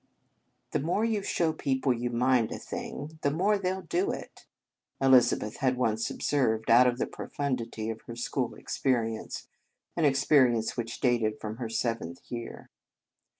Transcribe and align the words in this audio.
"The 0.71 0.79
more 0.79 1.05
you 1.05 1.21
show 1.21 1.53
people 1.53 1.93
you 1.93 2.09
mind 2.09 2.51
a 2.51 2.57
thing, 2.57 3.19
the 3.21 3.29
more 3.29 3.59
they 3.59 3.69
11 3.69 3.85
do 3.87 4.09
it;" 4.09 4.47
Elizabeth 4.99 5.57
had 5.57 5.77
once 5.77 6.09
observed 6.09 6.71
out 6.71 6.87
of 6.87 6.97
the 6.97 7.05
profundity 7.05 7.91
of 7.91 8.01
her 8.07 8.15
school 8.15 8.55
experience, 8.55 9.47
an 9.95 10.05
experience 10.05 10.75
which 10.75 11.01
dated 11.01 11.39
from 11.39 11.57
her 11.57 11.69
seventh 11.69 12.31
year. 12.31 12.71